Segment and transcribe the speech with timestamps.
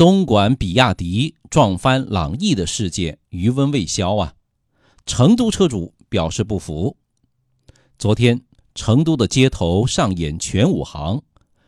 [0.00, 4.32] 东莞比亚迪撞翻朗逸的事件余温未消啊！
[5.04, 6.96] 成都车主表示不服。
[7.98, 8.40] 昨天，
[8.74, 11.22] 成都的街头上演全武行，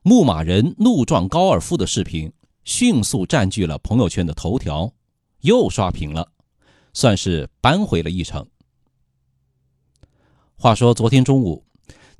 [0.00, 2.32] 牧马人怒撞高尔夫的视频
[2.64, 4.94] 迅速占据了朋友圈的头条，
[5.42, 6.32] 又刷屏了，
[6.94, 8.46] 算是扳回了一城。
[10.56, 11.66] 话说，昨天中午，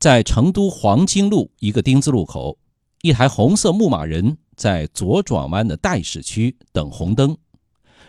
[0.00, 2.58] 在成都黄金路一个丁字路口，
[3.02, 4.38] 一台红色牧马人。
[4.56, 7.36] 在左转弯的待驶区等红灯，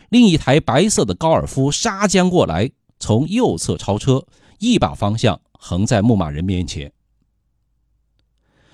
[0.10, 4.26] 另一台白色的高尔夫杀将过来，从右侧超车，
[4.60, 6.92] 一把方向横在牧马人面前。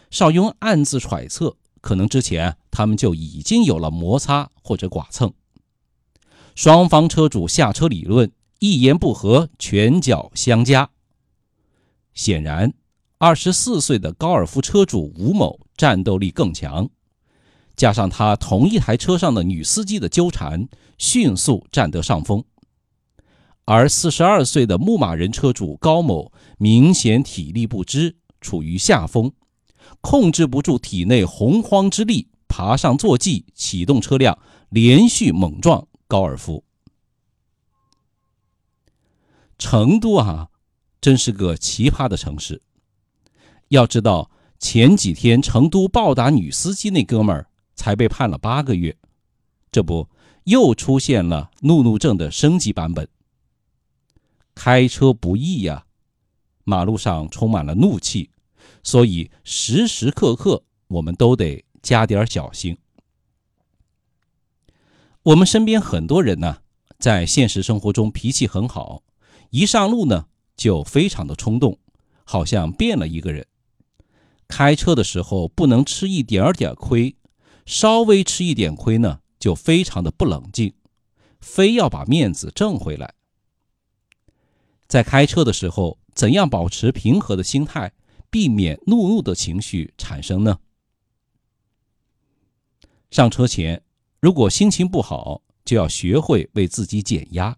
[0.09, 5.31] 邵雍暗自揣测，可能之前他们就已经有了摩擦或者剐蹭。
[6.55, 10.89] 双方车主下车理论，一言不合拳脚相加。
[12.13, 12.73] 显然，
[13.17, 16.89] 二十四岁的高尔夫车主吴某战斗力更强。
[17.79, 22.43] 加上他同一台车上的女司机的纠缠，迅速占得上风。
[23.63, 29.31] 而四十二岁的牧马人车主高某明显体力不支，处于下风，
[30.01, 34.37] 控制不住体内洪荒之力，爬上坐骑，启动车辆，
[34.71, 36.65] 连续猛撞高尔夫。
[39.57, 40.49] 成都啊，
[40.99, 42.61] 真是个奇葩的城市。
[43.69, 47.45] 要知道，前几天成都暴打女司机那哥们儿。
[47.79, 48.97] 才被判了八个月，
[49.71, 50.09] 这不
[50.43, 53.07] 又出现了怒怒症的升级版本。
[54.53, 55.85] 开车不易呀，
[56.65, 58.31] 马路上充满了怒气，
[58.83, 62.77] 所以时时刻刻我们都得加点小心。
[65.23, 66.57] 我们身边很多人呢，
[66.97, 69.03] 在现实生活中脾气很好，
[69.51, 70.25] 一上路呢
[70.57, 71.79] 就非常的冲动，
[72.25, 73.47] 好像变了一个人。
[74.49, 77.15] 开车的时候不能吃一点点亏。
[77.69, 80.73] 稍微吃一点亏呢，就非常的不冷静，
[81.39, 83.13] 非要把面子挣回来。
[84.87, 87.93] 在开车的时候，怎样保持平和的心态，
[88.31, 90.57] 避免怒怒的情绪产生呢？
[93.11, 93.83] 上车前，
[94.19, 97.55] 如果心情不好，就要学会为自己减压，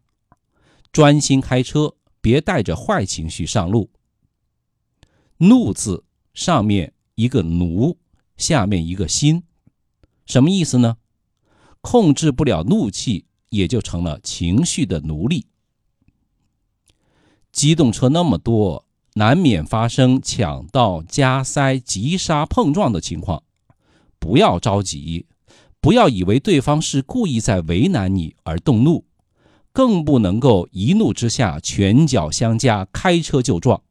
[0.91, 3.89] 专心开车，别带着坏情绪上路。
[5.37, 6.03] 怒字
[6.33, 7.97] 上面一个奴，
[8.35, 9.43] 下面一个心。
[10.25, 10.97] 什么意思呢？
[11.81, 15.47] 控制不了怒气，也就成了情绪的奴隶。
[17.51, 23.43] 机动车那么多，难免发生抢道、加塞、急刹、碰撞的情况。
[24.19, 25.25] 不要着急，
[25.79, 29.05] 不要以为对方是故意在为难你而动怒，
[29.73, 33.81] 更不能够一怒之下拳脚相加，开车就撞。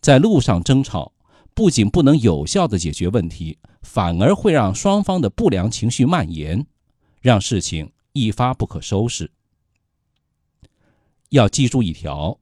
[0.00, 1.12] 在路上争吵。
[1.56, 6.66] 不仅不能有效的解决问题，反而会让双方的不良情绪蔓延，
[7.22, 9.30] 让事情一发不可收拾。
[11.30, 12.38] 要记住一条：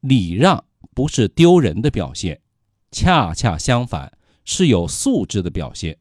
[0.00, 2.42] 礼让不是丢人的表现，
[2.90, 4.12] 恰恰相反，
[4.44, 5.96] 是有素质的表现。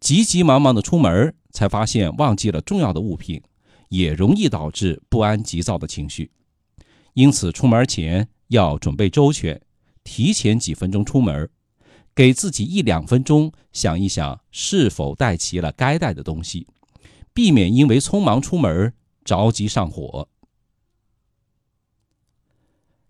[0.00, 3.40] 急急忙忙的出门，才发现忘记了重要的物品，
[3.88, 6.32] 也容易导致不安、急躁的情绪。
[7.14, 8.28] 因此，出门前。
[8.52, 9.60] 要准备周全，
[10.04, 11.48] 提前几分钟出门，
[12.14, 16.66] 给自己一两分钟想一想是否带齐了该带的东西，
[17.32, 18.92] 避免因为匆忙出门
[19.24, 20.28] 着急上火。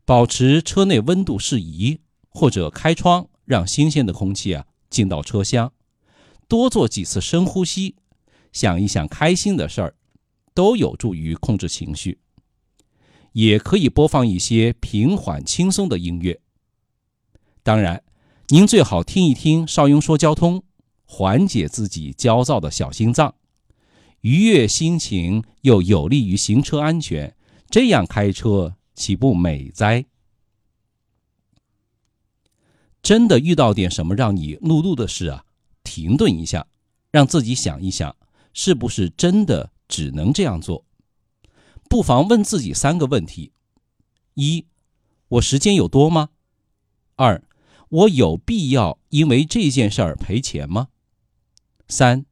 [0.04, 5.72] 保持车内温度适宜，或者开窗让新鲜的空气啊进到车厢，
[6.46, 7.96] 多做几次深呼吸，
[8.52, 9.94] 想一想开心的事儿，
[10.54, 12.20] 都有助于控制情绪。
[13.32, 16.40] 也可以播放一些平缓轻松的音乐。
[17.62, 18.02] 当然，
[18.48, 20.62] 您最好听一听邵雍说交通，
[21.04, 23.34] 缓解自己焦躁的小心脏，
[24.22, 27.36] 愉悦心情又有利于行车安全。
[27.70, 30.04] 这样开车岂不美哉？
[33.02, 35.44] 真的遇到点什么让你怒怒的事啊？
[35.82, 36.66] 停顿一下，
[37.10, 38.14] 让自己想一想，
[38.52, 40.84] 是不是真的只能这样做？
[41.92, 43.52] 不妨问自己三个问题：
[44.32, 44.64] 一，
[45.28, 46.30] 我时间有多吗？
[47.16, 47.44] 二，
[47.90, 50.88] 我有必要因为这件事儿赔钱吗？
[51.88, 52.24] 三，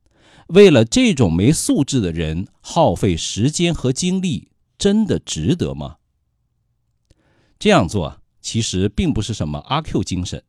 [0.46, 4.48] 为了这种没素质的人耗费时间和精力，
[4.78, 5.98] 真的值得吗？
[7.58, 10.42] 这样做其实并不是什么阿 Q 精神。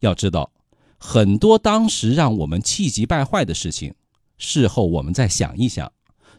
[0.00, 0.52] 要知道，
[0.98, 3.94] 很多当时让我们气急败坏的事情，
[4.36, 5.90] 事后我们再想一想。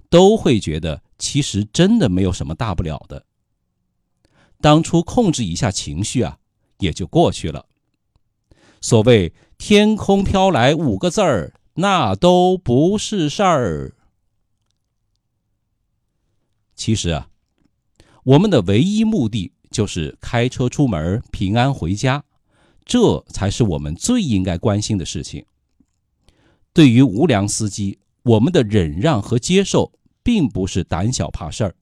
[0.08, 3.26] 都会觉得其实真的没有什么大不了的。
[4.62, 6.40] 当初控制一下情绪啊，
[6.80, 7.66] 也就过去了。
[8.82, 13.96] 所谓“天空飘来五个字儿”，那都不是事儿。
[16.76, 17.30] 其实啊，
[18.24, 22.24] 我们的唯一目的就是开车出门平安回家，
[22.86, 25.46] 这才是我们最应该关心的事情。
[26.74, 29.94] 对于无良司机，我们的忍让和接受，
[30.26, 31.76] 并不是胆小怕事儿，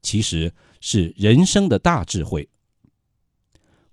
[0.00, 2.48] 其实是人生的大智慧。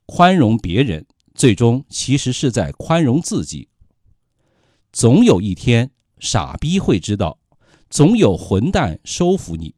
[0.06, 1.06] 宽容别人，
[1.36, 3.68] 最终其实是在宽容自己。
[4.94, 7.40] 总有一天，傻逼会知道，
[7.90, 9.76] 总有混蛋收服你。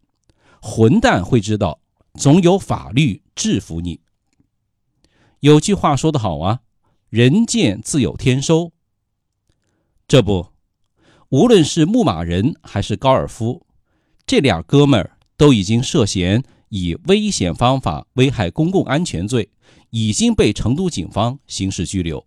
[0.61, 1.81] 混蛋会知道，
[2.13, 4.01] 总有法律制服你。
[5.39, 6.61] 有句话说得好啊
[7.09, 8.71] ，“人贱自有天收。”
[10.07, 10.49] 这不，
[11.29, 13.65] 无论是牧马人还是高尔夫，
[14.25, 19.49] 这俩哥们儿都已经涉嫌以危险方法危害公共安全罪，
[19.89, 22.25] 已经被成都警方刑事拘留。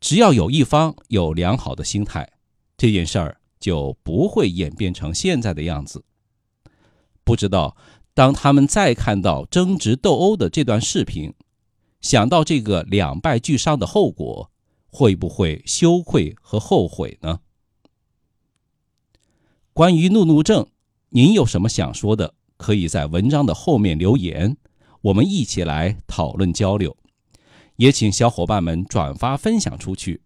[0.00, 2.30] 只要有一方有良好的心态，
[2.76, 6.04] 这件事儿就不会演变成现在的样子。
[7.24, 7.76] 不知道，
[8.14, 11.34] 当他们再看到争执斗殴的这段视频，
[12.00, 14.50] 想到这个两败俱伤的后果，
[14.86, 17.40] 会不会羞愧和后悔呢？
[19.72, 20.66] 关于怒怒症，
[21.10, 22.34] 您有什么想说的？
[22.56, 24.56] 可以在文章的后面留言，
[25.00, 26.94] 我们一起来讨论交流。
[27.76, 30.20] 也请小伙伴们转发分享出去，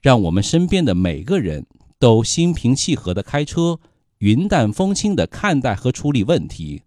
[0.00, 1.66] 让我们身边的每个人
[1.98, 3.78] 都心平气和的开车。
[4.18, 6.82] 云淡风轻的看待和处理问题，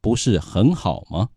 [0.00, 1.28] 不是很好吗？